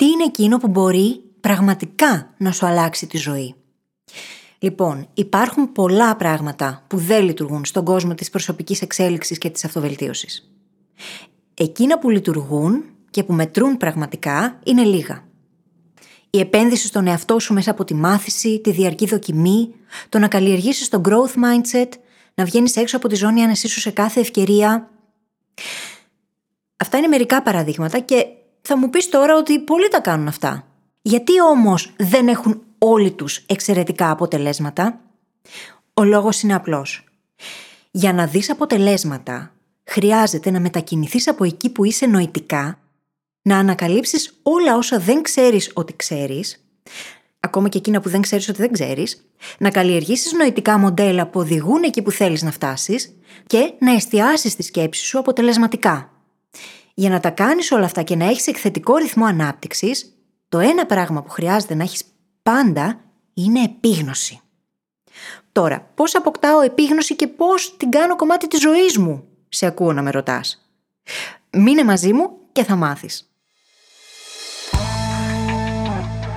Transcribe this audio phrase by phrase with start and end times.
[0.00, 3.54] τι είναι εκείνο που μπορεί πραγματικά να σου αλλάξει τη ζωή;
[4.58, 10.50] Λοιπόν, υπάρχουν πολλά πράγματα που δεν λειτουργούν στον κόσμο της προσωπικής εξέλιξης και της αυτοβελτίωσης.
[11.54, 15.24] Εκείνα που λειτουργούν και που μετρούν πραγματικά είναι λίγα.
[16.30, 19.74] Η επένδυση στον εαυτό σου μέσα από τη μάθηση, τη διαρκή δοκιμή,
[20.08, 21.88] το να καλλιεργήσεις το growth mindset,
[22.34, 24.90] να βγαίνεις έξω από τη ζώνη ανεσίσου σε κάθε ευκαιρία.
[26.76, 28.26] Αυτά είναι μερικά παραδείγματα και
[28.60, 30.64] θα μου πεις τώρα ότι πολλοί τα κάνουν αυτά.
[31.02, 35.00] Γιατί όμως δεν έχουν όλοι τους εξαιρετικά αποτελέσματα;
[35.94, 37.04] Ο λόγος είναι απλός.
[37.90, 39.52] Για να δεις αποτελέσματα,
[39.84, 42.78] χρειάζεται να μετακινηθείς από εκεί που είσαι νοητικά,
[43.42, 46.64] να ανακαλύψεις όλα όσα δεν ξέρεις ότι ξέρεις,
[47.40, 49.24] ακόμα και εκείνα που δεν ξέρεις ότι δεν ξέρεις,
[49.58, 54.62] να καλλιεργήσεις νοητικά μοντέλα που οδηγούν εκεί που θέλεις να φτάσεις και να εστιάσεις τη
[54.62, 56.10] σκέψη σου αποτελεσματικά.
[57.00, 60.16] Για να τα κάνεις όλα αυτά και να έχεις εκθετικό ρυθμό ανάπτυξης,
[60.48, 62.04] το ένα πράγμα που χρειάζεται να έχεις
[62.42, 63.00] πάντα
[63.34, 64.40] είναι επίγνωση.
[65.52, 70.02] Τώρα, πώς αποκτάω επίγνωση και πώς την κάνω κομμάτι της ζωής μου, σε ακούω να
[70.02, 70.70] με ρωτάς.
[71.50, 73.30] Μείνε μαζί μου και θα μάθεις.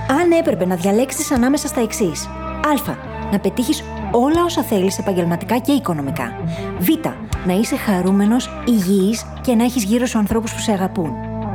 [0.08, 2.26] Αν έπρεπε να διαλέξεις ανάμεσα στα εξής.
[2.26, 2.94] Α.
[3.30, 3.82] Να πετύχεις
[4.14, 6.32] όλα όσα θέλεις επαγγελματικά και οικονομικά.
[6.78, 6.88] Β.
[7.46, 11.12] Να είσαι χαρούμενος, υγιής και να έχεις γύρω σου ανθρώπους που σε αγαπούν.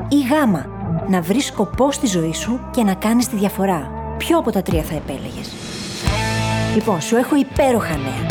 [0.08, 0.32] Ή Γ.
[1.08, 3.92] Να βρεις σκοπό στη ζωή σου και να κάνεις τη διαφορά.
[4.18, 5.52] Ποιο από τα τρία θα επέλεγες;
[6.76, 8.26] Λοιπόν, σου έχω υπέροχα νέα.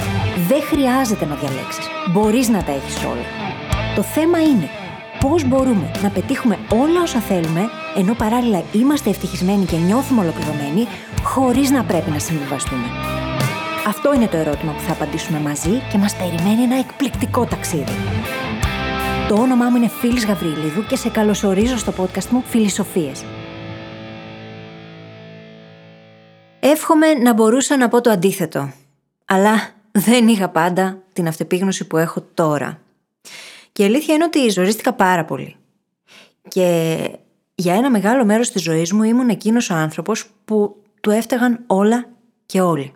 [0.48, 1.86] Δεν χρειάζεται να διαλέξεις.
[2.12, 3.26] Μπορείς να τα έχεις όλα.
[3.94, 4.68] Το θέμα είναι
[5.20, 7.60] πώς μπορούμε να πετύχουμε όλα όσα θέλουμε,
[7.96, 10.86] ενώ παράλληλα είμαστε ευτυχισμένοι και νιώθουμε ολοκληρωμένοι,
[11.22, 13.17] χωρίς να πρέπει να συμβιβαστούμε.
[13.88, 17.92] Αυτό είναι το ερώτημα που θα απαντήσουμε μαζί και μας περιμένει ένα εκπληκτικό ταξίδι.
[19.28, 23.24] Το όνομά μου είναι Φίλης Γαβρίλιδου και σε καλωσορίζω στο podcast μου Φιλισοφίες.
[26.60, 28.72] Εύχομαι να μπορούσα να πω το αντίθετο.
[29.24, 32.80] Αλλά δεν είχα πάντα την αυτεπίγνωση που έχω τώρα.
[33.72, 35.56] Και η αλήθεια είναι ότι ζορίστηκα πάρα πολύ.
[36.48, 36.98] Και
[37.54, 42.08] για ένα μεγάλο μέρος της ζωής μου ήμουν εκείνος ο άνθρωπος που του έφταγαν όλα
[42.46, 42.92] και όλοι.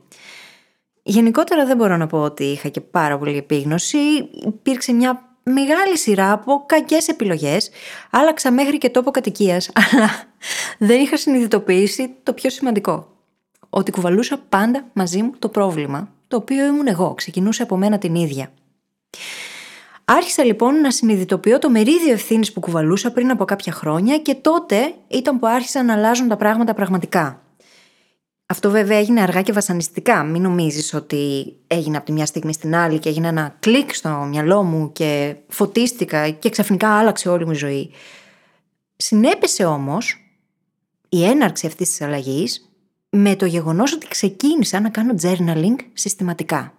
[1.02, 3.98] Γενικότερα δεν μπορώ να πω ότι είχα και πάρα πολύ επίγνωση.
[4.46, 7.70] Υπήρξε μια μεγάλη σειρά από κακές επιλογές.
[8.10, 10.10] Άλλαξα μέχρι και τόπο κατοικίας, αλλά
[10.78, 13.06] δεν είχα συνειδητοποιήσει το πιο σημαντικό
[13.74, 18.14] ότι κουβαλούσα πάντα μαζί μου το πρόβλημα, το οποίο ήμουν εγώ, ξεκινούσε από μένα την
[18.14, 18.52] ίδια.
[20.04, 24.94] Άρχισα λοιπόν να συνειδητοποιώ το μερίδιο ευθύνης που κουβαλούσα πριν από κάποια χρόνια και τότε
[25.08, 27.41] ήταν που άρχισαν να αλλάζουν τα πράγματα πραγματικά.
[28.52, 30.22] Αυτό βέβαια έγινε αργά και βασανιστικά.
[30.22, 34.08] Μην νομίζεις ότι έγινε από τη μια στιγμή στην άλλη και έγινε ένα κλικ στο
[34.08, 37.90] μυαλό μου και φωτίστηκα και ξαφνικά άλλαξε όλη μου η ζωή.
[38.96, 40.16] Συνέπεσε όμως
[41.08, 42.70] η έναρξη αυτής της αλλαγής
[43.08, 46.74] με το γεγονός ότι ξεκίνησα να κάνω journaling συστηματικά.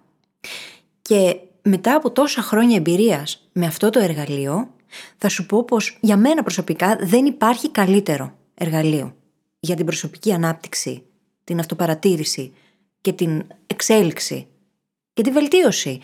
[1.02, 4.70] Και μετά από τόσα χρόνια εμπειρίας με αυτό το εργαλείο,
[5.18, 9.16] θα σου πω πως για μένα προσωπικά δεν υπάρχει καλύτερο εργαλείο
[9.60, 11.04] για την προσωπική ανάπτυξη,
[11.44, 12.54] την αυτοπαρατήρηση
[13.02, 14.48] και την εξέλιξη
[15.14, 16.00] και τη βελτίωση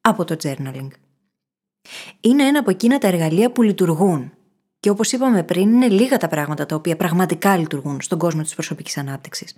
[0.00, 0.88] από το journaling.
[2.20, 4.32] Είναι ένα από εκείνα τα εργαλεία που λειτουργούν
[4.80, 8.54] και όπως είπαμε πριν, είναι λίγα τα πράγματα τα οποία πραγματικά λειτουργούν στον κόσμο της
[8.54, 9.54] προσωπικής ανάπτυξης.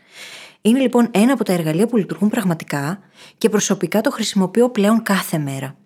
[0.60, 3.00] Είναι λοιπόν ένα από τα εργαλεία που λειτουργούν πραγματικά
[3.38, 5.76] και προσωπικά το χρησιμοποιώ πλέον κάθε μέρα.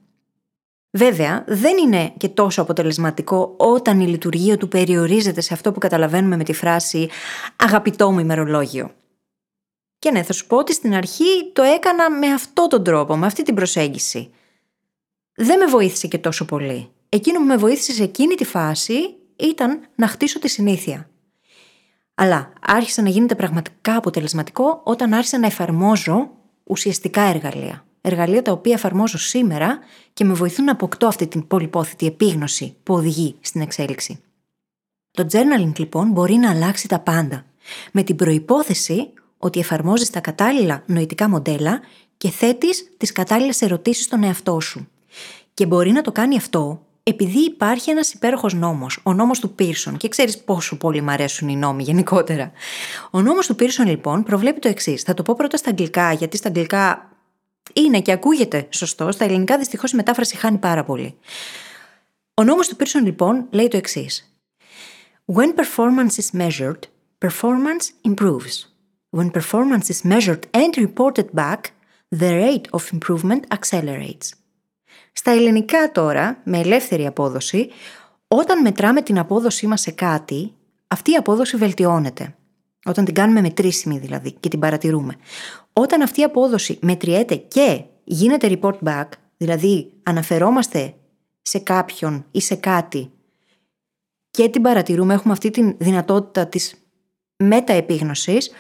[0.91, 6.37] Βέβαια, δεν είναι και τόσο αποτελεσματικό όταν η λειτουργία του περιορίζεται σε αυτό που καταλαβαίνουμε
[6.37, 7.09] με τη φράση
[7.57, 8.91] Αγαπητό μου ημερολόγιο.
[9.99, 13.27] Και ναι, θα σου πω ότι στην αρχή το έκανα με αυτόν τον τρόπο, με
[13.27, 14.31] αυτή την προσέγγιση.
[15.35, 16.91] Δεν με βοήθησε και τόσο πολύ.
[17.09, 18.95] Εκείνο που με βοήθησε σε εκείνη τη φάση
[19.37, 21.11] ήταν να χτίσω τη συνήθεια.
[22.15, 26.31] Αλλά άρχισα να γίνεται πραγματικά αποτελεσματικό όταν άρχισα να εφαρμόζω
[26.65, 27.87] ουσιαστικά εργαλεία.
[28.01, 29.79] Εργαλεία τα οποία εφαρμόζω σήμερα
[30.13, 34.21] και με βοηθούν να αποκτώ αυτή την πολυπόθητη επίγνωση που οδηγεί στην εξέλιξη.
[35.11, 37.45] Το journaling λοιπόν μπορεί να αλλάξει τα πάντα,
[37.93, 41.81] με την προϋπόθεση ότι εφαρμόζεις τα κατάλληλα νοητικά μοντέλα
[42.17, 44.89] και θέτεις τις κατάλληλες ερωτήσεις στον εαυτό σου.
[45.55, 49.97] Και μπορεί να το κάνει αυτό επειδή υπάρχει ένας υπέροχος νόμος, ο νόμος του Πίρσον,
[49.97, 52.53] και ξέρεις πόσο πολύ μου αρέσουν οι νόμοι γενικότερα.
[53.11, 55.03] Ο νόμος του Πίρσον, λοιπόν, προβλέπει το εξής.
[55.03, 57.11] Θα το πω πρώτα στα αγγλικά, γιατί στα αγγλικά
[57.73, 59.13] είναι και ακούγεται σωστό.
[59.13, 61.19] Στα ελληνικά δυστυχώς η μετάφραση χάνει πάρα πολύ.
[62.35, 64.39] Ο νόμος του Πίρσον, λοιπόν, λέει το εξής.
[65.35, 66.79] When performance is measured,
[67.19, 68.76] performance improves.
[69.17, 71.61] When performance is measured and reported back,
[72.21, 74.33] the rate of improvement accelerates.
[75.13, 77.69] Στα ελληνικά τώρα, με ελεύθερη απόδοση,
[78.29, 80.55] όταν μετράμε την απόδοσή μας σε κάτι,
[80.87, 82.35] αυτή η απόδοση βελτιώνεται.
[82.85, 85.17] Όταν την κάνουμε μετρήσιμη δηλαδή και την παρατηρούμε.
[85.73, 90.95] Όταν αυτή η απόδοση μετριέται και γίνεται report back, δηλαδή αναφερόμαστε
[91.43, 93.11] σε κάποιον ή σε κάτι
[94.31, 96.75] και την παρατηρούμε, έχουμε αυτή τη δυνατότητα της
[97.37, 98.51] μεταεπίγνωσης,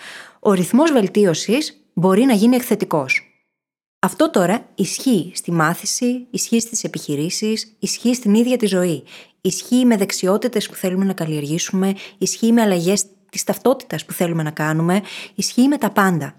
[0.46, 3.20] ο ρυθμός βελτίωσης μπορεί να γίνει εκθετικός.
[3.98, 9.02] Αυτό τώρα ισχύει στη μάθηση, ισχύει στις επιχειρήσεις, ισχύει στην ίδια τη ζωή.
[9.40, 14.50] Ισχύει με δεξιότητες που θέλουμε να καλλιεργήσουμε, ισχύει με αλλαγές της ταυτότητας που θέλουμε να
[14.50, 15.02] κάνουμε,
[15.34, 16.34] ισχύει με τα πάντα.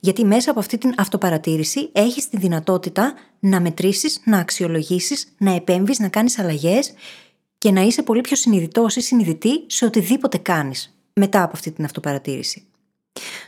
[0.00, 5.98] Γιατί μέσα από αυτή την αυτοπαρατήρηση έχεις τη δυνατότητα να μετρήσεις, να αξιολογήσεις, να επέμβεις,
[5.98, 6.94] να κάνεις αλλαγές
[7.58, 11.84] και να είσαι πολύ πιο συνειδητός ή συνειδητή σε οτιδήποτε κάνεις μετά από αυτή την
[11.84, 12.66] αυτοπαρατήρηση.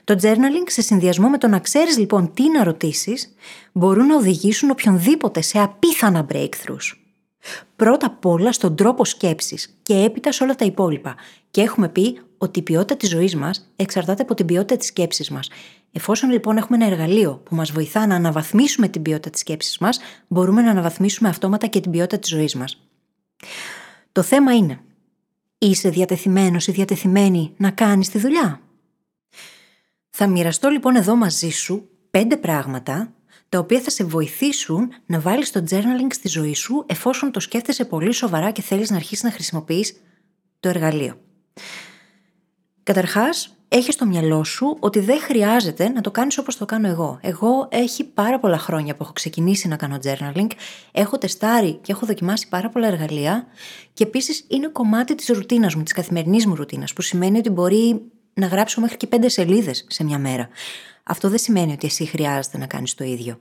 [0.05, 3.35] Το journaling σε συνδυασμό με το να ξέρεις λοιπόν τι να ρωτήσεις
[3.73, 6.93] μπορούν να οδηγήσουν οποιονδήποτε σε απίθανα breakthroughs.
[7.77, 11.15] Πρώτα απ' όλα στον τρόπο σκέψης και έπειτα σε όλα τα υπόλοιπα.
[11.51, 15.31] Και έχουμε πει ότι η ποιότητα της ζωής μας εξαρτάται από την ποιότητα της σκέψης
[15.31, 15.51] μας.
[15.93, 19.99] Εφόσον λοιπόν έχουμε ένα εργαλείο που μας βοηθά να αναβαθμίσουμε την ποιότητα της σκέψης μας,
[20.29, 22.89] μπορούμε να αναβαθμίσουμε αυτόματα και την ποιότητα της ζωής μας.
[24.13, 24.81] Το θέμα είναι,
[25.59, 28.61] είσαι διατεθειμένος ή διατεθειμένη να κάνεις τη δουλειά;
[30.19, 33.13] Θα μοιραστώ λοιπόν εδώ μαζί σου πέντε πράγματα
[33.49, 37.85] τα οποία θα σε βοηθήσουν να βάλεις το journaling στη ζωή σου εφόσον το σκέφτεσαι
[37.85, 39.97] πολύ σοβαρά και θέλεις να αρχίσεις να χρησιμοποιείς
[40.61, 41.21] το εργαλείο.
[42.83, 47.19] Καταρχάς, έχεις στο μυαλό σου ότι δεν χρειάζεται να το κάνεις όπως το κάνω εγώ.
[47.23, 50.51] Εγώ έχει πάρα πολλά χρόνια που έχω ξεκινήσει να κάνω journaling,
[50.93, 53.47] έχω τεστάρει και έχω δοκιμάσει πάρα πολλά εργαλεία
[53.93, 58.11] και επίσης είναι κομμάτι της ρουτίνας μου, της καθημερινής μου ρουτίνας, που σημαίνει ότι μπορεί
[58.37, 60.49] να γράψω μέχρι και πέντε σελίδες σε μια μέρα.
[61.03, 63.39] Αυτό δεν σημαίνει ότι εσύ χρειάζεται να κάνεις το ίδιο.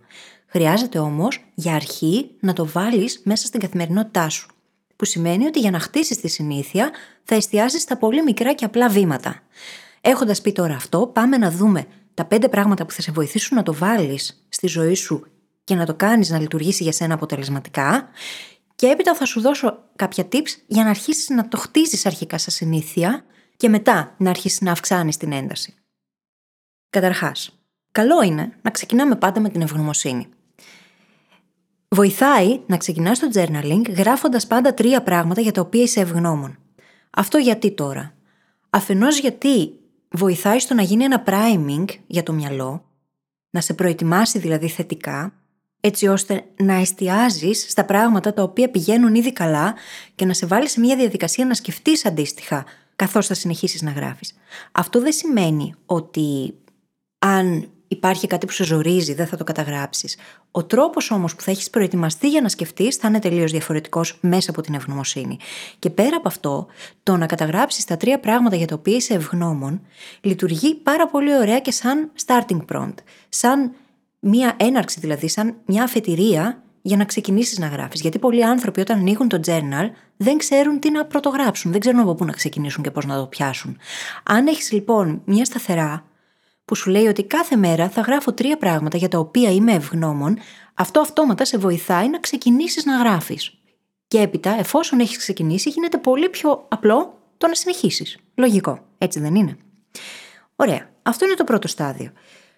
[0.47, 4.49] Χρειάζεται όμως για αρχή να το βάλεις μέσα στην καθημερινότητά σου.
[4.95, 6.91] Που σημαίνει ότι για να χτίσεις τη συνήθεια
[7.23, 9.41] θα εστιάσεις στα πολύ μικρά και απλά βήματα.
[10.01, 13.63] Έχοντας πει τώρα αυτό, πάμε να δούμε τα πέντε πράγματα που θα σε βοηθήσουν να
[13.63, 15.27] το βάλεις στη ζωή σου
[15.63, 18.09] και να το κάνεις να λειτουργήσει για σένα αποτελεσματικά.
[18.75, 22.53] Και έπειτα θα σου δώσω κάποια tips για να αρχίσεις να το χτίσει αρχικά σαν
[22.53, 23.25] συνήθεια
[23.57, 25.73] και μετά να αρχίσει να αυξάνει την ένταση.
[26.89, 27.59] Καταρχάς,
[27.91, 30.27] καλό είναι να ξεκινάμε πάντα με την ευγνωμοσύνη.
[31.87, 36.57] Βοηθάει να ξεκινάς το journaling γράφοντας πάντα τρία πράγματα για τα οποία είσαι ευγνώμων.
[37.09, 38.13] Αυτό γιατί τώρα;
[38.69, 39.73] Αφενός γιατί
[40.09, 42.85] βοηθάει στο να γίνει ένα priming για το μυαλό,
[43.49, 45.33] να σε προετοιμάσει δηλαδή θετικά,
[45.79, 49.75] έτσι ώστε να εστιάζεις στα πράγματα τα οποία πηγαίνουν ήδη καλά
[50.15, 54.33] και να σε βάλει σε μια διαδικασία να σκεφτείς αντίστοιχα καθώς θα συνεχίσεις να γράφεις.
[54.71, 56.53] Αυτό δεν σημαίνει ότι
[57.19, 60.17] αν υπάρχει κάτι που σε ζορίζει, δεν θα το καταγράψεις.
[60.51, 64.51] Ο τρόπος όμως που θα έχεις προετοιμαστεί για να σκεφτείς θα είναι τελείως διαφορετικός μέσα
[64.51, 65.37] από την ευγνωμοσύνη.
[65.79, 66.67] Και πέρα από αυτό,
[67.03, 69.81] το να καταγράψεις τα τρία πράγματα για τα οποία είσαι ευγνώμων
[70.21, 72.95] λειτουργεί πάρα πολύ ωραία και σαν starting prompt.
[73.29, 73.71] Σαν
[74.19, 78.01] μία έναρξη δηλαδή, σαν μια αφετηρία για να ξεκινήσεις να γράφεις.
[78.01, 82.15] Γιατί πολλοί άνθρωποι όταν ανοίγουν το journal δεν ξέρουν τι να πρωτογράψουν, δεν ξέρουν από
[82.15, 83.77] πού να ξεκινήσουν και πώς να το πιάσουν.
[84.23, 86.05] Αν έχεις λοιπόν μια σταθερά
[86.65, 90.37] που σου λέει ότι κάθε μέρα θα γράφω τρία πράγματα για τα οποία είμαι ευγνώμων,
[90.73, 93.53] αυτό αυτόματα σε βοηθάει να ξεκινήσεις να γράφεις.
[94.07, 98.17] Και έπειτα, εφόσον έχεις ξεκινήσει, γίνεται πολύ πιο απλό το να συνεχίσεις.
[98.35, 99.57] Λογικό, έτσι δεν είναι;
[100.55, 100.89] Ωραία.
[101.01, 102.11] Αυτό είναι το πρώτο στάδιο.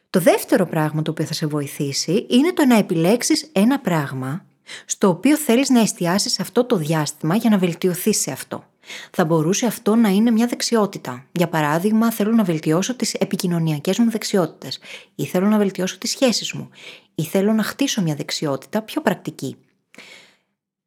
[0.10, 4.46] Το δεύτερο πράγμα το οποίο θα σε βοηθήσει είναι το να επιλέξεις ένα πράγμα
[4.86, 8.64] στο οποίο θέλεις να εστιάσεις αυτό το διάστημα για να βελτιωθείς σε αυτό.
[9.12, 11.26] Θα μπορούσε αυτό να είναι μια δεξιότητα.
[11.32, 14.80] Για παράδειγμα, θέλω να βελτιώσω τις επικοινωνιακές μου δεξιότητες
[15.16, 16.70] ή θέλω να βελτιώσω τις σχέσεις μου
[17.16, 19.56] ή θέλω να χτίσω μια δεξιότητα πιο πρακτική.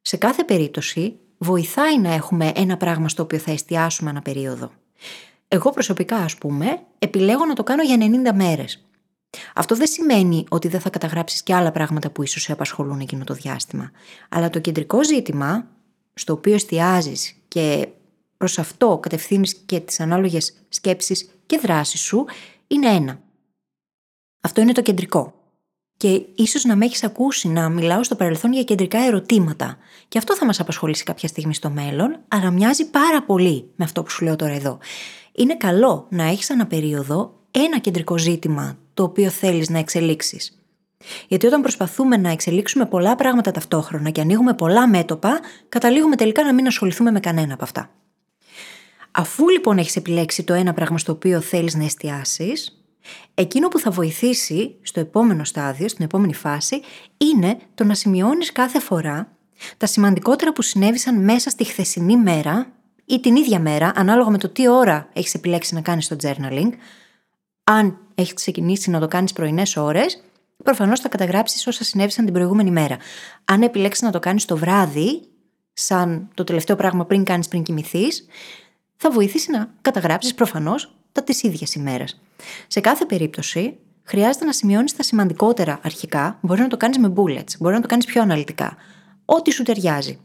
[0.03, 4.71] Σε κάθε περίπτωση, βοηθάει να έχουμε ένα πράγμα στο οποίο θα εστιάσουμε ένα περίοδο.
[5.49, 8.85] Εγώ προσωπικά, ας πούμε, επιλέγω να το κάνω για 90 μέρες.
[9.55, 13.25] Αυτό δεν σημαίνει ότι δεν θα καταγράψεις και άλλα πράγματα που ίσως σε απασχολούν εκείνο
[13.25, 13.91] το διάστημα.
[14.29, 15.67] Αλλά το κεντρικό ζήτημα,
[16.15, 17.89] στο οποίο εστιάζεις και
[18.37, 22.25] προς αυτό κατευθύνεις και τις ανάλογες σκέψεις και δράσεις σου,
[22.67, 23.21] είναι ένα.
[24.41, 25.35] Αυτό είναι το κεντρικό.
[25.97, 29.79] Και ίσως να με έχεις ακούσει να μιλάω στο παρελθόν για κεντρικά ερωτήματα.
[30.09, 34.03] Και αυτό θα μας απασχολήσει κάποια στιγμή στο μέλλον, αλλά μοιάζει πάρα πολύ με αυτό
[34.03, 34.79] που σου λέω τώρα εδώ.
[35.33, 40.63] Είναι καλό να έχεις ένα περίοδο ένα κεντρικό ζήτημα το οποίο θέλεις να εξελίξεις.
[41.29, 46.55] Γιατί όταν προσπαθούμε να εξελίξουμε πολλά πράγματα ταυτόχρονα και ανοίγουμε πολλά μέτωπα, καταλήγουμε τελικά να
[46.55, 47.91] μην ασχοληθούμε με κανένα από αυτά.
[49.11, 52.83] Αφού λοιπόν έχεις επιλέξει το ένα πράγμα στο οποίο θέλεις να εστιάσεις,
[53.35, 56.81] εκείνο που θα βοηθήσει στο επόμενο στάδιο, στην επόμενη φάση,
[57.17, 59.37] είναι το να σημειώνεις κάθε φορά
[59.77, 62.73] τα σημαντικότερα που συνέβησαν μέσα στη χθεσινή μέρα
[63.05, 66.71] ή την ίδια μέρα, ανάλογα με το τι ώρα έχεις επιλέξει να κάνεις το journaling.
[67.71, 70.23] Αν έχεις ξεκινήσει να το κάνεις πρωινές ώρες,
[70.65, 72.97] προφανώς θα καταγράψεις όσα συνέβησαν την προηγούμενη μέρα.
[73.45, 75.21] Αν επιλέξεις να το κάνεις το βράδυ,
[75.73, 78.27] σαν το τελευταίο πράγμα πριν κάνεις πριν κοιμηθείς,
[78.97, 82.21] θα βοηθήσει να καταγράψεις προφανώς τα της ίδιας ημέρας.
[82.67, 86.39] Σε κάθε περίπτωση, χρειάζεται να σημειώνεις τα σημαντικότερα αρχικά.
[86.43, 88.77] Μπορείς να το κάνεις με bullets, μπορείς να το κάνεις πιο αναλυτικά.
[89.25, 90.21] Ό,τι σου ταιριάζει.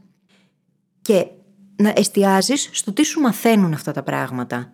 [1.01, 1.25] Και
[1.75, 4.73] να εστιάζεις στο τι σου μαθαίνουν αυτά τα πράγματα.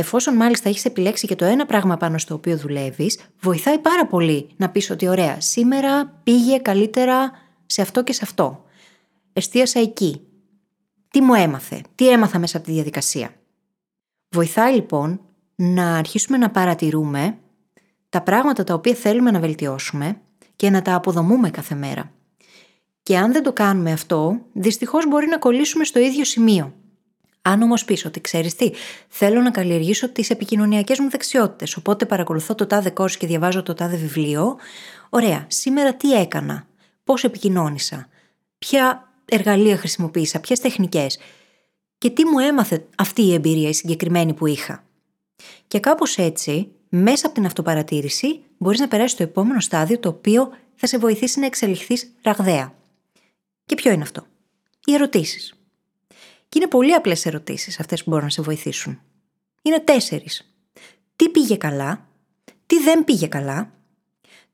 [0.00, 4.48] Εφόσον μάλιστα έχεις επιλέξει και το ένα πράγμα πάνω στο οποίο δουλεύεις, βοηθάει πάρα πολύ
[4.56, 7.30] να πεις ότι ωραία, σήμερα πήγε καλύτερα
[7.66, 8.64] σε αυτό και σε αυτό.
[9.32, 10.20] Εστίασα εκεί.
[11.10, 13.34] Τι μου έμαθε, τι έμαθα μέσα από τη διαδικασία;
[14.28, 15.20] Βοηθάει λοιπόν
[15.54, 17.38] να αρχίσουμε να παρατηρούμε
[18.08, 20.20] τα πράγματα τα οποία θέλουμε να βελτιώσουμε
[20.56, 22.12] και να τα αποδομούμε κάθε μέρα.
[23.02, 26.72] Και αν δεν το κάνουμε αυτό, δυστυχώς μπορεί να κολλήσουμε στο ίδιο σημείο.
[27.48, 28.70] Αν όμως πεις ότι ξέρεις τι,
[29.08, 33.74] θέλω να καλλιεργήσω τις επικοινωνιακές μου δεξιότητες, οπότε παρακολουθώ το τάδε κόρς και διαβάζω το
[33.74, 34.56] τάδε βιβλίο,
[35.08, 36.66] ωραία, σήμερα τι έκανα,
[37.04, 38.08] πώς επικοινώνησα,
[38.58, 41.18] ποια εργαλεία χρησιμοποίησα, ποιες τεχνικές
[41.98, 44.84] και τι μου έμαθε αυτή η εμπειρία η συγκεκριμένη που είχα.
[45.66, 50.50] Και κάπως έτσι, μέσα από την αυτοπαρατήρηση, μπορείς να περάσεις στο επόμενο στάδιο το οποίο
[50.74, 52.74] θα σε βοηθήσει να εξελιχθείς ραγδαία.
[53.66, 54.26] Και ποιο είναι αυτό;
[54.84, 55.57] Οι ερωτήσεις.
[56.48, 59.00] Και είναι πολύ απλές ερωτήσεις αυτές που μπορούν να σε βοηθήσουν.
[59.62, 60.54] Είναι τέσσερις.
[61.16, 62.06] Τι πήγε καλά,
[62.66, 63.72] τι δεν πήγε καλά,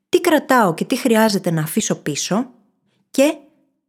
[0.09, 2.51] τι κρατάω και τι χρειάζεται να αφήσω πίσω
[3.11, 3.37] και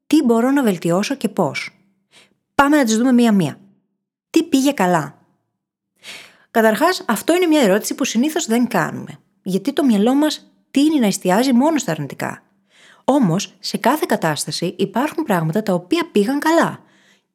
[0.07, 1.69] τι μπορώ να βελτιώσω και πώς.
[2.55, 3.59] Πάμε να τις δούμε μία-μία.
[4.29, 5.17] Τι πήγε καλά.
[6.51, 9.19] Καταρχάς, αυτό είναι μια ερώτηση που συνήθως δεν κάνουμε.
[9.43, 12.43] Γιατί το μυαλό μας τίνει να εστιάζει μόνο στα αρνητικά.
[13.03, 16.83] Όμως, σε κάθε κατάσταση υπάρχουν πράγματα τα οποία πήγαν καλά.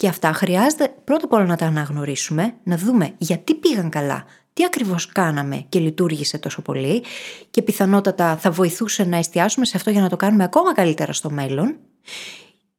[0.00, 4.64] Και αυτά χρειάζεται πρώτα απ' όλα να τα αναγνωρίσουμε, να δούμε γιατί πήγαν καλά, τι
[4.64, 7.02] ακριβώς κάναμε και λειτουργήσε τόσο πολύ,
[7.50, 11.30] και πιθανότατα θα βοηθούσε να εστιάσουμε σε αυτό για να το κάνουμε ακόμα καλύτερα στο
[11.30, 11.76] μέλλον.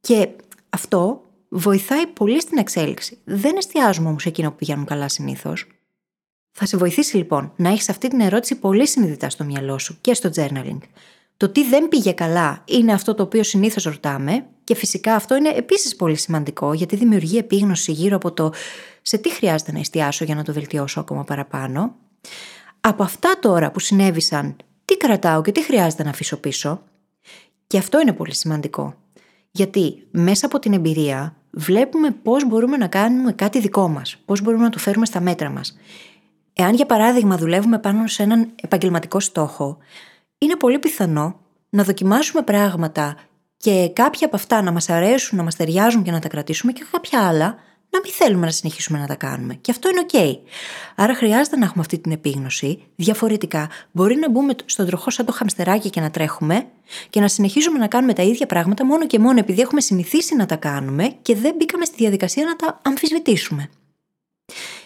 [0.01, 0.29] Και
[0.69, 3.17] αυτό βοηθάει πολύ στην εξέλιξη.
[3.23, 5.67] Δεν εστιάζουμε όμως εκείνο που πηγαίνουν καλά συνήθως.
[6.51, 10.13] Θα σε βοηθήσει λοιπόν να έχεις αυτή την ερώτηση πολύ συνειδητά στο μυαλό σου και
[10.13, 10.79] στο journaling.
[11.37, 15.49] Το τι δεν πήγε καλά είναι αυτό το οποίο συνήθως ρωτάμε, και φυσικά αυτό είναι
[15.49, 18.53] επίσης πολύ σημαντικό γιατί δημιουργεί επίγνωση γύρω από το
[19.01, 21.95] σε τι χρειάζεται να εστιάσω για να το βελτιώσω ακόμα παραπάνω.
[22.81, 26.83] Από αυτά τώρα που συνέβησαν, τι κρατάω και τι χρειάζεται να αφήσω πίσω.
[27.67, 28.95] Και αυτό είναι πολύ σημαντικό.
[29.51, 34.63] Γιατί μέσα από την εμπειρία βλέπουμε πώς μπορούμε να κάνουμε κάτι δικό μας, πώς μπορούμε
[34.63, 35.77] να το φέρουμε στα μέτρα μας.
[36.53, 39.77] Εάν για παράδειγμα δουλεύουμε πάνω σε έναν επαγγελματικό στόχο,
[40.37, 43.15] είναι πολύ πιθανό να δοκιμάσουμε πράγματα
[43.61, 46.85] και κάποια από αυτά να μας αρέσουν, να μας ταιριάζουν και να τα κρατήσουμε και
[46.91, 47.55] κάποια άλλα
[47.89, 49.53] να μην θέλουμε να συνεχίσουμε να τα κάνουμε.
[49.53, 50.37] Και αυτό είναι OK.
[50.95, 52.83] Άρα χρειάζεται να έχουμε αυτή την επίγνωση.
[52.95, 56.65] Διαφορετικά, μπορεί να μπούμε στον τροχό σαν το χαμστεράκι και να τρέχουμε
[57.09, 60.45] και να συνεχίζουμε να κάνουμε τα ίδια πράγματα μόνο και μόνο επειδή έχουμε συνηθίσει να
[60.45, 63.69] τα κάνουμε και δεν μπήκαμε στη διαδικασία να τα αμφισβητήσουμε.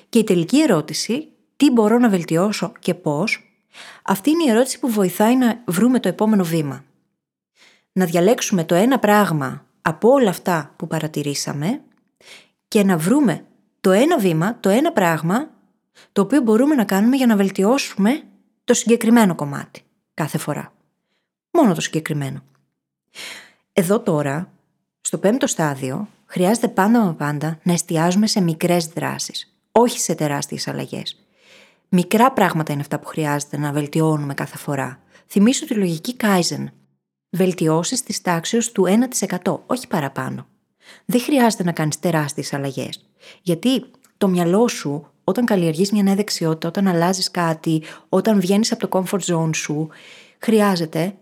[0.09, 3.59] Και η τελική ερώτηση, τι μπορώ να βελτιώσω και πώς,
[4.03, 6.83] αυτή είναι η ερώτηση που βοηθάει να βρούμε το επόμενο βήμα.
[7.97, 11.81] Να διαλέξουμε το ένα πράγμα από όλα αυτά που παρατηρήσαμε
[12.67, 13.45] και να βρούμε
[13.81, 15.49] το ένα βήμα, το ένα πράγμα,
[16.11, 18.23] το οποίο μπορούμε να κάνουμε για να βελτιώσουμε
[18.63, 19.81] το συγκεκριμένο κομμάτι
[20.13, 20.73] κάθε φορά.
[21.51, 22.43] Μόνο το συγκεκριμένο.
[23.73, 24.51] Εδώ τώρα,
[25.01, 30.67] στο πέμπτο στάδιο, χρειάζεται πάντα με πάντα να εστιάζουμε σε μικρές δράσεις, όχι σε τεράστιες
[30.67, 31.25] αλλαγές.
[31.89, 34.99] Μικρά πράγματα είναι αυτά που χρειάζεται να βελτιώνουμε κάθε φορά.
[35.27, 36.65] Θυμήσου τη λογική Kaizen.
[37.35, 38.85] Βελτιώσεις της τάξης του
[39.43, 40.47] 1%, όχι παραπάνω.
[41.05, 43.05] Δεν χρειάζεται να κάνεις τεράστιες αλλαγές.
[43.41, 43.85] Γιατί
[44.17, 49.03] το μυαλό σου, όταν καλλιεργείς μια νέα δεξιότητα, όταν αλλάζεις κάτι, όταν βγαίνεις από το
[49.03, 49.89] comfort zone σου,
[50.39, 51.15] χρειάζεται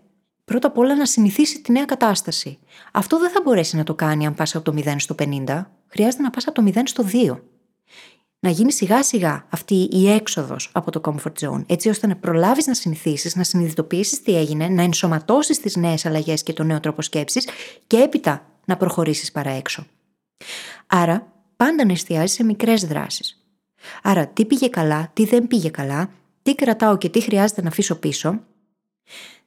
[0.46, 2.60] πρώτα απ' όλα να συνηθίσει τη νέα κατάσταση.
[2.92, 6.24] Αυτό δεν θα μπορέσει να το κάνει αν πας από το 0 στο 50, χρειάζεται
[6.24, 7.40] να πας από το 0 στο 2
[8.44, 12.68] να γίνει σιγά σιγά αυτή η έξοδος από το comfort zone, έτσι ώστε να προλάβεις
[12.68, 17.02] να συνηθίσεις, να συνειδητοποιήσεις τι έγινε, να ενσωματώσεις τις νέες αλλαγές και το νέο τρόπο
[17.02, 17.48] σκέψης
[17.88, 19.86] και έπειτα να προχωρήσεις παρά έξω.
[20.88, 23.44] Άρα, πάντα να εστιάζεις σε μικρές δράσεις.
[24.04, 26.10] Άρα, τι πήγε καλά, τι δεν πήγε καλά,
[26.42, 28.40] τι κρατάω και τι χρειάζεται να αφήσω πίσω,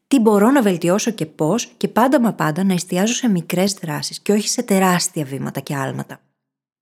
[0.09, 4.21] τι μπορώ να βελτιώσω και πώς, και πάντα μα πάντα να εστιάζω σε μικρές δράσεις
[4.21, 6.21] και όχι σε τεράστια βήματα και άλματα.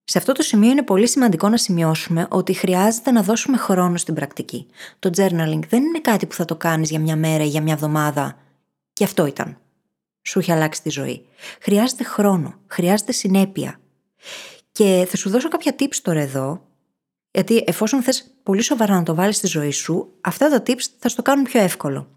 [0.04, 4.14] Σε αυτό το σημείο είναι πολύ σημαντικό να σημειώσουμε ότι χρειάζεται να δώσουμε χρόνο στην
[4.14, 4.66] πρακτική.
[4.98, 7.72] Το journaling δεν είναι κάτι που θα το κάνεις για μια μέρα ή για μια
[7.72, 8.38] εβδομάδα.
[8.92, 9.58] Και αυτό ήταν.
[10.22, 11.26] Σου έχει αλλάξει τη ζωή.
[11.60, 13.80] Χρειάζεται χρόνο, χρειάζεται συνέπεια.
[14.72, 16.66] Και θα σου δώσω κάποια tips τώρα εδώ,
[17.30, 21.08] γιατί εφόσον θες πολύ σοβαρά να το βάλεις στη ζωή σου, αυτά τα tips θα
[21.08, 22.08] στο κάνουν πιο εύκολο.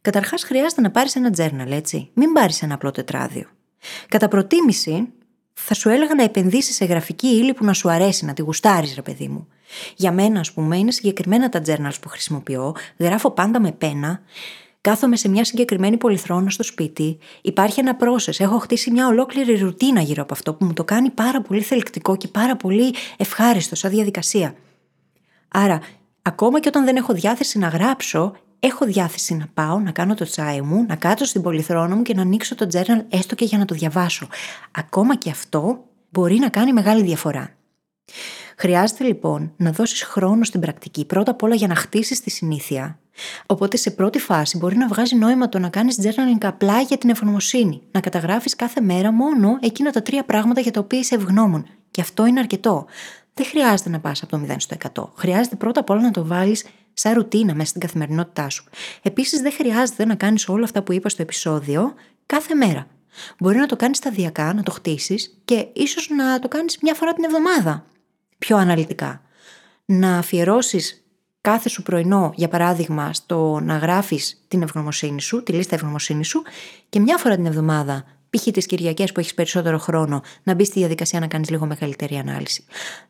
[0.00, 2.10] Καταρχάς, χρειάζεται να πάρεις ένα journal, έτσι.
[2.14, 3.48] Μην πάρεις ένα απλό τετράδιο.
[4.08, 5.12] Κατά προτίμηση,
[5.60, 8.94] θα σου έλεγα να επενδύσεις σε γραφική ύλη που να σου αρέσει, να τη γουστάρεις,
[8.94, 9.48] ρε παιδί μου.
[9.96, 12.74] Για μένα, ας πούμε, είναι συγκεκριμένα τα journals που χρησιμοποιώ.
[12.98, 14.20] Γράφω πάντα με πένα.
[14.80, 17.18] Κάθομαι σε μια συγκεκριμένη πολυθρόνα στο σπίτι.
[17.42, 18.40] Υπάρχει ένα process.
[18.40, 22.16] Έχω χτίσει μια ολόκληρη ρουτίνα γύρω από αυτό που μου το κάνει πάρα πολύ θελκτικό
[22.16, 24.54] και πάρα πολύ ευχάριστο σαν διαδικασία.
[25.48, 25.80] Άρα,
[26.22, 30.24] ακόμα και όταν δεν έχω διάθεση να γράψω, έχω διάθεση να πάω, να κάνω το
[30.24, 33.58] τσάι μου, να κάτσω στην πολυθρόνα μου και να ανοίξω το journal έστω και για
[33.58, 34.28] να το διαβάσω.
[34.70, 37.50] Ακόμα και αυτό μπορεί να κάνει μεγάλη διαφορά.
[38.56, 42.98] Χρειάζεται λοιπόν να δώσεις χρόνο στην πρακτική πρώτα απ' όλα για να χτίσεις τη συνήθεια.
[43.46, 47.10] Οπότε σε πρώτη φάση μπορεί να βγάζει νόημα το να κάνεις journaling απλά για την
[47.10, 47.82] ευγνωμοσύνη.
[47.90, 51.66] Να καταγράφεις κάθε μέρα μόνο εκείνα τα τρία πράγματα για τα οποία είσαι ευγνώμων.
[51.90, 52.86] Και αυτό είναι αρκετό.
[53.34, 55.12] Δεν χρειάζεται να πας από το 0 στο 100.
[55.16, 56.66] Χρειάζεται πρώτα απ' όλα να το βάλεις
[56.98, 58.64] σαν ρουτίνα μέσα στην καθημερινότητά σου.
[59.02, 61.94] Επίσης, δεν χρειάζεται να κάνεις όλα αυτά που είπα στο επεισόδιο
[62.26, 62.86] κάθε μέρα.
[63.38, 67.12] Μπορεί να το κάνεις σταδιακά, να το χτίσεις και ίσως να το κάνεις μια φορά
[67.12, 67.84] την εβδομάδα.
[68.38, 69.22] Πιο αναλυτικά.
[69.84, 71.04] Να αφιερώσεις
[71.40, 76.42] κάθε σου πρωινό, για παράδειγμα, στο να γράφεις την ευγνωμοσύνη σου, τη λίστα ευγνωμοσύνης σου,
[76.88, 78.42] και μια φορά την εβδομάδα, π.χ.
[78.42, 82.64] τις Κυριακές που έχεις περισσότερο χρόνο, να μπεις στη διαδικασία να κάνεις λίγο μεγαλύτερη ανάλυση.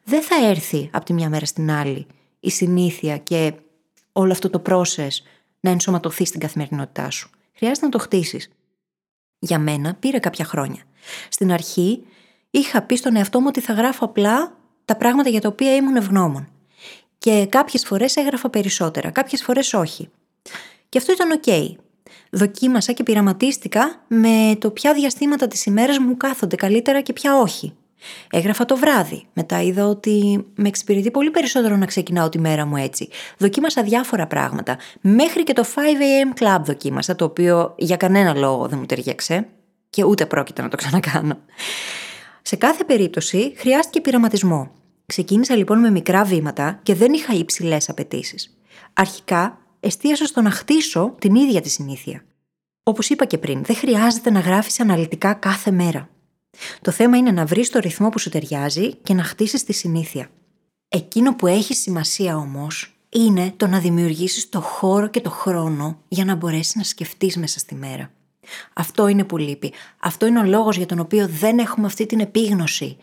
[0.05, 2.07] Δεν θα έρθει από τη μια μέρα στην άλλη
[2.41, 3.53] η συνήθεια και
[4.19, 5.09] όλο αυτό το process
[5.61, 7.31] να ενσωματωθείς στην καθημερινότητά σου.
[7.55, 8.51] Χρειάζεται να το χτίσεις.
[9.39, 10.83] Για μένα πήρε κάποια χρόνια.
[11.29, 12.03] Στην αρχή
[12.51, 15.97] είχα πει στον εαυτό μου ότι θα γράφω απλά τα πράγματα για τα οποία ήμουν
[15.97, 16.49] ευγνώμων.
[17.19, 20.09] Και κάποιες φορές έγραφα περισσότερα, κάποιες φορές όχι.
[20.89, 21.79] Και αυτό ήταν οκ.
[22.31, 27.75] Δοκίμασα και πειραματίστηκα με το ποια διαστήματα της ημέρας μου κάθονται καλύτερα και ποια όχι.
[28.31, 29.27] Έγραφα το βράδυ.
[29.33, 33.09] Μετά είδα ότι με εξυπηρετεί πολύ περισσότερο να ξεκινάω τη μέρα μου έτσι.
[33.39, 34.79] Δοκίμασα διάφορα πράγματα.
[35.01, 39.47] Μέχρι και το 5am club δοκίμασα, το οποίο για κανένα λόγο δεν μου ταιριάξε
[39.91, 41.39] και ούτε πρόκειται να το ξανακάνω.
[42.43, 44.71] Σε κάθε περίπτωση χρειάστηκε πειραματισμό.
[45.07, 48.59] Ξεκίνησα λοιπόν με μικρά βήματα και δεν είχα υψηλές απαιτήσεις.
[48.93, 52.25] Αρχικά εστίασα στο να χτίσω την ίδια τη συνήθεια.
[52.83, 56.09] Όπως είπα και πριν, δεν χρειάζεται να γράφεις αναλυτικά κάθε μέρα.
[56.81, 60.31] Το θέμα είναι να βρεις το ρυθμό που σου ταιριάζει και να χτίσεις τη συνήθεια.
[60.89, 66.25] Εκείνο που έχεις σημασία όμως είναι το να δημιουργήσεις το χώρο και το χρόνο για
[66.25, 68.11] να μπορέσεις να σκεφτείς μέσα στη μέρα.
[68.73, 69.73] Αυτό είναι που λείπει.
[69.99, 72.97] Αυτό είναι ο λόγος για τον οποίο δεν έχουμε αυτή την επίγνωση.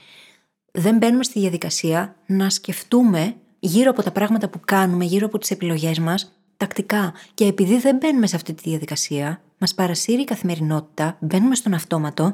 [0.72, 5.52] Δεν μπαίνουμε στη διαδικασία να σκεφτούμε γύρω από τα πράγματα που κάνουμε, γύρω από τις
[5.52, 7.14] επιλογές μας, τακτικά.
[7.34, 12.34] Και επειδή δεν μπαίνουμε σε αυτή τη διαδικασία, μας παρασύρει η καθημερινότητα, μπαίνουμε στον αυτόματο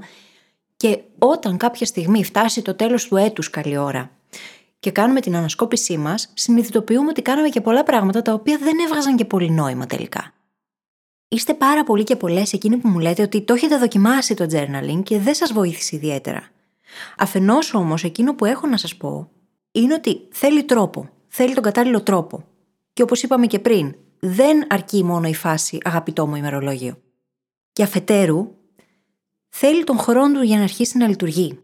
[0.81, 4.11] και όταν κάποια στιγμή φτάσει το τέλος του έτους, καλή ώρα,
[4.79, 9.15] και κάνουμε την ανασκόπησή μας, συνειδητοποιούμε ότι κάναμε και πολλά πράγματα τα οποία δεν έβγαζαν
[9.15, 10.33] και πολύ νόημα τελικά.
[11.27, 15.03] Είστε πάρα πολλοί και πολλές εκείνοι που μου λέτε ότι το έχετε δοκιμάσει το journaling
[15.03, 16.43] και δεν σας βοήθησε ιδιαίτερα.
[17.17, 19.29] Αφενός όμως, εκείνο που έχω να σας πω
[19.71, 21.09] είναι ότι θέλει τρόπο.
[21.27, 22.43] Θέλει τον κατάλληλο τρόπο.
[22.93, 26.97] Και όπως είπαμε και πριν, δεν αρκεί μόνο η φάση αγαπητό μου ημερολόγιο.
[27.73, 28.59] Και αφετέρου,
[29.51, 31.59] θέλει τον χρόνο του για να αρχίσει να λειτουργεί.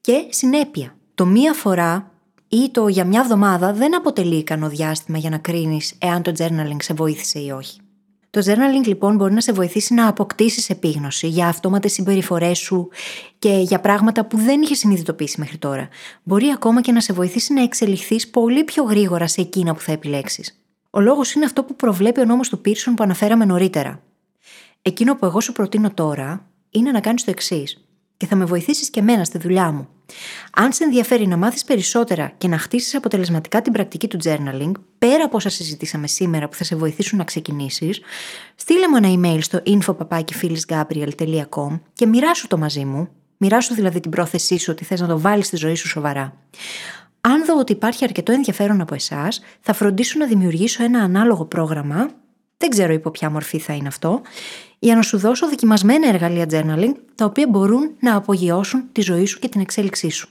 [0.00, 0.96] Και συνέπεια.
[1.14, 2.10] Το μία φορά
[2.48, 6.76] ή το για μια εβδομάδα δεν αποτελεί ικανό διάστημα για να κρίνεις εάν το journaling
[6.78, 7.80] σε βοήθησε ή όχι.
[8.30, 12.88] Το journaling λοιπόν μπορεί να σε βοηθήσει να αποκτήσεις επίγνωση για αυτόματες συμπεριφορές σου
[13.38, 15.88] και για πράγματα που δεν είχες συνειδητοποιήσει μέχρι τώρα.
[16.22, 19.92] Μπορεί ακόμα και να σε βοηθήσει να εξελιχθείς πολύ πιο γρήγορα σε εκείνα που θα
[19.92, 20.62] επιλέξεις.
[20.90, 24.02] Ο λόγος είναι αυτό που προβλέπει ο νόμος του Πίρσον που αναφέραμε νωρίτερα.
[24.82, 27.86] Εκείνο που εγώ σου προτείνω τώρα είναι να κάνεις το εξής.
[28.16, 29.88] Και θα με βοηθήσεις και εμένα στη δουλειά μου.
[30.52, 35.24] Αν σε ενδιαφέρει να μάθεις περισσότερα και να χτίσεις αποτελεσματικά την πρακτική του journaling, πέρα
[35.24, 38.00] από όσα συζητήσαμε σήμερα που θα σε βοηθήσουν να ξεκινήσεις,
[38.54, 43.08] στείλε μου ένα email στο info.papakifilisgabriel.com και μοιράσου το μαζί μου.
[43.36, 46.36] Μοιράσου δηλαδή την πρόθεσή σου ότι θες να το βάλεις στη ζωή σου σοβαρά.
[47.20, 52.10] Αν δω ότι υπάρχει αρκετό ενδιαφέρον από εσάς, θα φροντίσω να δημιουργήσω ένα ανάλογο πρόγραμμα.
[52.56, 54.20] Δεν ξέρω υπό ποια μορφή θα είναι αυτό
[54.84, 59.38] για να σου δώσω δοκιμασμένα εργαλεία journaling τα οποία μπορούν να απογειώσουν τη ζωή σου
[59.38, 60.28] και την εξέλιξή σου.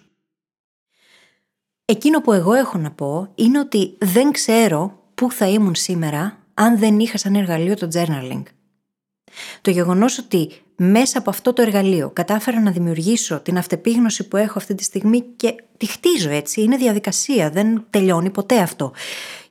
[1.86, 6.78] Εκείνο που εγώ έχω να πω είναι ότι δεν ξέρω πού θα ήμουν σήμερα αν
[6.78, 8.44] δεν είχα σαν εργαλείο το journaling.
[9.62, 14.58] Το γεγονός ότι μέσα από αυτό το εργαλείο κατάφερα να δημιουργήσω την αυτεπίγνωση που έχω
[14.58, 18.94] αυτή τη στιγμή και τη χτίζω έτσι, είναι διαδικασία, δεν τελειώνει ποτέ αυτό.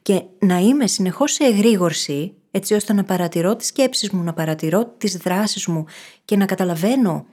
[0.02, 4.94] Και να είμαι συνεχώς σε εγρήγορση έτσι ώστε να παρατηρώ τις σκέψεις μου, να παρατηρώ
[4.98, 5.84] τις δράσεις μου
[6.24, 7.26] και να καταλαβαίνω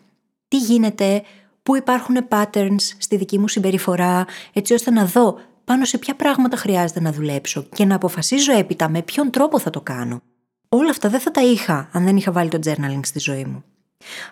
[0.48, 1.24] τι γίνεται,
[1.64, 6.58] πού υπάρχουν patterns στη δική μου συμπεριφορά, έτσι ώστε να δω πάνω σε ποια πράγματα
[6.58, 10.22] χρειάζεται να δουλέψω και να αποφασίζω έπειτα με ποιον τρόπο θα το κάνω.
[10.70, 13.64] Όλα αυτά δεν θα τα είχα αν δεν είχα βάλει το journaling στη ζωή μου.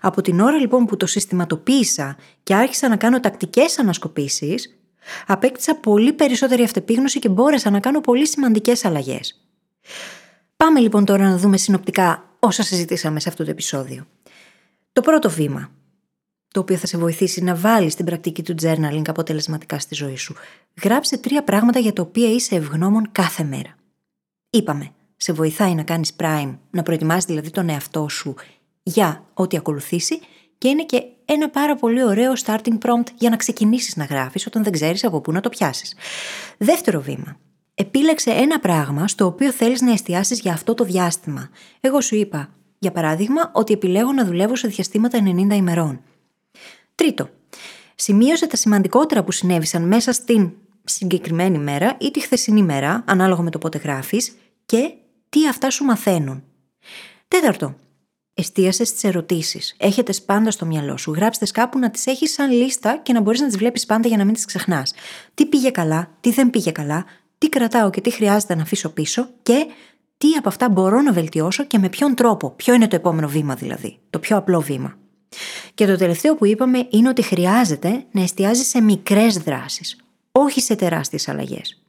[0.01, 4.77] Από την ώρα λοιπόν που το συστηματοποίησα και άρχισα να κάνω τακτικές ανασκοπήσεις,
[5.27, 9.44] απέκτησα πολύ περισσότερη αυτεπίγνωση και μπόρεσα να κάνω πολύ σημαντικές αλλαγές.
[10.65, 14.07] Πάμε λοιπόν τώρα να δούμε συνοπτικά όσα συζητήσαμε σε αυτό το επεισόδιο.
[14.93, 15.69] Το πρώτο βήμα,
[16.47, 20.35] το οποίο θα σε βοηθήσει να βάλεις την πρακτική του journaling αποτελεσματικά στη ζωή σου.
[20.83, 23.75] Γράψε τρία πράγματα για τα οποία είσαι ευγνώμων κάθε μέρα.
[24.49, 28.35] Είπαμε, σε βοηθάει να κάνεις prime, να προετοιμάσεις δηλαδή τον εαυτό σου
[28.83, 30.19] για ό,τι ακολουθήσει
[30.57, 34.63] και είναι και ένα πάρα πολύ ωραίο starting prompt για να ξεκινήσεις να γράφεις όταν
[34.63, 35.95] δεν ξέρεις από πού να το πιάσεις.
[36.57, 37.37] Δεύτερο βήμα.
[37.77, 41.49] Επίλεξε ένα πράγμα στο οποίο θέλεις να εστιάσεις για αυτό το διάστημα.
[41.79, 46.01] Εγώ σου είπα, για παράδειγμα, ότι επιλέγω να δουλεύω σε διαστήματα 90 ημερών.
[46.95, 47.29] Τρίτο.
[47.95, 50.51] Σημείωσε τα σημαντικότερα που συνέβησαν μέσα στην
[50.83, 54.35] συγκεκριμένη μέρα ή τη χθεσινή μέρα, ανάλογα με το πότε γράφεις,
[54.65, 54.93] και
[55.29, 56.43] τι αυτά σου μαθαίνουν.
[57.27, 57.75] Τέταρτο.
[58.33, 59.75] Εστίασες στι ερωτήσεις.
[59.77, 61.11] Έχετες πάντα στο μυαλό σου.
[61.11, 64.17] Γράψτες κάπου να τις έχεις σαν λίστα και να μπορείς να τις βλέπεις πάντα για
[64.17, 64.93] να μην τις ξεχνάς.
[65.33, 67.05] Τι πήγε καλά, τι δεν πήγε καλά,
[67.45, 69.65] τι κρατάω και τι χρειάζεται να αφήσω πίσω και
[70.17, 72.49] τι από αυτά μπορώ να βελτιώσω και με ποιον τρόπο.
[72.49, 73.97] Ποιο είναι το επόμενο βήμα δηλαδή.
[74.09, 74.97] Το πιο απλό βήμα.
[75.73, 79.97] Και το τελευταίο που είπαμε είναι ότι χρειάζεται να εστιάζει σε μικρές δράσεις,
[80.31, 81.83] όχι σε τεράστιες αλλαγές.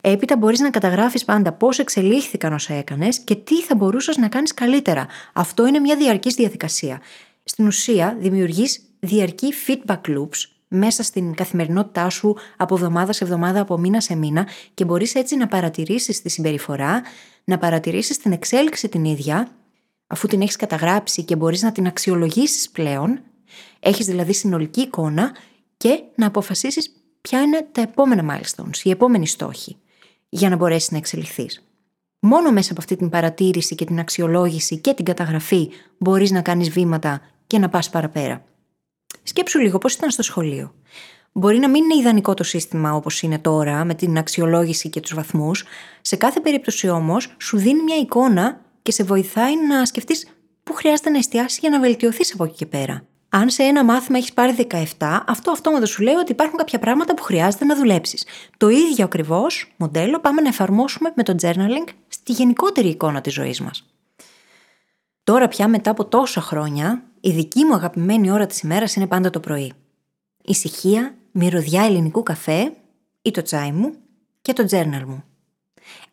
[0.00, 4.54] Έπειτα μπορείς να καταγράφεις πάντα πώς εξελίχθηκαν όσα έκανες και τι θα μπορούσες να κάνεις
[4.54, 5.06] καλύτερα.
[5.32, 7.00] Αυτό είναι μια διαρκής διαδικασία.
[7.44, 13.78] Στην ουσία, δημιουργείς διαρκή feedback loops μέσα στην καθημερινότητά σου από εβδομάδα σε εβδομάδα, από
[13.78, 17.02] μήνα σε μήνα και μπορείς έτσι να παρατηρήσεις τη συμπεριφορά,
[17.44, 19.48] να παρατηρήσεις την εξέλιξη την ίδια,
[20.06, 23.20] αφού την έχεις καταγράψει και μπορείς να την αξιολογήσεις πλέον,
[23.80, 25.36] έχεις δηλαδή συνολική εικόνα
[25.76, 29.76] και να αποφασίσεις ποια είναι τα επόμενα milestones, οι επόμενοι στόχοι,
[30.28, 31.62] για να μπορέσεις να εξελιχθείς.
[32.20, 36.70] Μόνο μέσα από αυτή την παρατήρηση και την αξιολόγηση και την καταγραφή μπορείς να κάνεις
[36.70, 38.44] βήματα και να πας παραπέρα.
[39.28, 40.74] Σκέψου λίγο πώς ήταν στο σχολείο.
[41.32, 45.14] Μπορεί να μην είναι ιδανικό το σύστημα όπως είναι τώρα, με την αξιολόγηση και τους
[45.14, 45.64] βαθμούς.
[46.00, 50.26] Σε κάθε περίπτωση όμως, σου δίνει μια εικόνα και σε βοηθάει να σκεφτείς
[50.62, 53.02] πού χρειάζεται να εστιάσεις για να βελτιωθείς από εκεί και πέρα.
[53.28, 54.52] Αν σε ένα μάθημα έχεις πάρει
[54.98, 58.26] 17, αυτό αυτόματα σου λέει ότι υπάρχουν κάποια πράγματα που χρειάζεται να δουλέψεις.
[58.56, 63.60] Το ίδιο ακριβώς μοντέλο πάμε να εφαρμόσουμε με το journaling στη γενικότερη εικόνα της ζωής
[63.60, 63.84] μας.
[65.28, 69.30] Τώρα πια μετά από τόσα χρόνια, η δική μου αγαπημένη ώρα της ημέρας είναι πάντα
[69.30, 69.72] το πρωί.
[70.44, 72.72] Ησυχία, μυρωδιά ελληνικού καφέ
[73.22, 73.94] ή το τσάι μου
[74.42, 75.24] και το journal μου.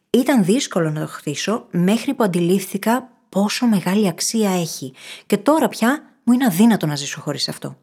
[0.09, 4.93] Ήταν δύσκολο να το χτίσω μέχρι που αντιλήφθηκα πόσο μεγάλη αξία έχει
[5.25, 7.77] και τώρα πια μου είναι αδύνατο να ζήσω χωρίς αυτό.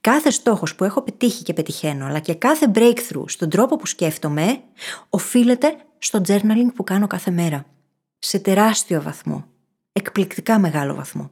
[0.00, 4.60] Κάθε στόχος που έχω πετύχει και πετυχαίνω, αλλά και κάθε breakthrough στον τρόπο που σκέφτομαι,
[5.10, 7.66] οφείλεται στο journaling που κάνω κάθε μέρα.
[8.18, 9.44] Σε τεράστιο βαθμό.
[9.98, 11.30] Εκπληκτικά μεγάλο βαθμό.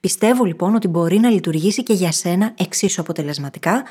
[0.00, 3.84] Πιστεύω λοιπόν ότι μπορεί να λειτουργήσει και για σένα εξίσου αποτελεσματικά,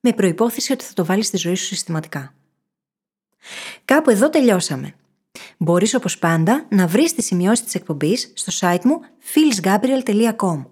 [0.00, 2.34] με προϋπόθεση ότι θα το βάλεις στη ζωή σου συστηματικά.
[3.84, 4.94] Κάπου εδώ τελειώσαμε.
[5.56, 9.00] Μπορείς όπως πάντα να βρεις τη σημειώσεις της εκπομπής στο site μου
[9.34, 10.64] phyllisgabriel.com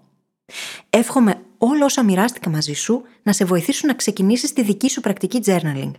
[0.89, 5.41] Εύχομαι όλα όσα μοιράστηκα μαζί σου να σε βοηθήσουν να ξεκινήσεις τη δική σου πρακτική
[5.45, 5.91] journaling.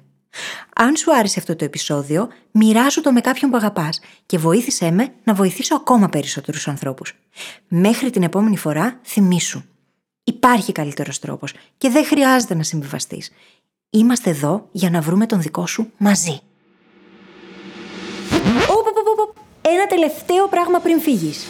[0.75, 5.09] Αν σου άρεσε αυτό το επεισόδιο, μοιράσου το με κάποιον που αγαπάς και βοήθησέ με
[5.25, 7.15] να βοηθήσω ακόμα περισσότερους ανθρώπους.
[7.69, 9.63] Μέχρι την επόμενη φορά, θυμήσου.
[10.25, 13.31] Υπάρχει καλύτερος τρόπος και δεν χρειάζεται να συμβιβαστείς.
[13.91, 16.41] Είμαστε εδώ για να βρούμε τον δικό σου μαζί.
[19.67, 21.47] Ένα τελευταίο πράγμα πριν φύγεις.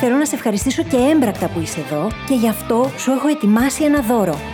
[0.00, 3.84] Θέλω να σε ευχαριστήσω και έμπρακτα που είσαι εδώ και γι' αυτό σου έχω ετοιμάσει
[3.84, 4.53] ένα δώρο.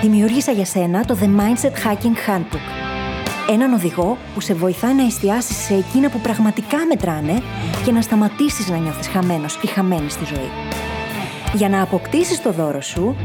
[0.00, 2.66] Δημιούργησα για σένα το The Mindset Hacking Handbook.
[3.50, 7.42] Έναν οδηγό που σε βοηθάει να εστιάσεις σε εκείνα που πραγματικά μετράνε
[7.84, 10.50] και να σταματήσεις να νιώθεις χαμένος ή χαμένη στη ζωή.
[11.54, 13.16] Για να αποκτήσεις το δώρο σου,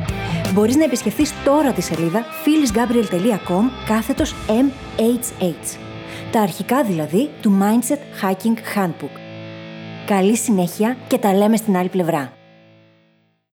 [0.53, 5.77] μπορείς να επισκεφθείς τώρα τη σελίδα phyllisgabriel.com κάθετος MHH.
[6.31, 9.19] Τα αρχικά δηλαδή του Mindset Hacking Handbook.
[10.05, 12.31] Καλή συνέχεια και τα λέμε στην άλλη πλευρά.